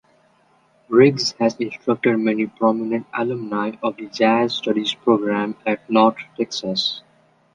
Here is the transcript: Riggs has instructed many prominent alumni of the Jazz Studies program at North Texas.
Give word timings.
Riggs 0.89 1.33
has 1.33 1.55
instructed 1.57 2.17
many 2.17 2.47
prominent 2.47 3.05
alumni 3.13 3.73
of 3.83 3.97
the 3.97 4.07
Jazz 4.07 4.55
Studies 4.55 4.95
program 4.95 5.55
at 5.63 5.87
North 5.91 6.17
Texas. 6.35 7.03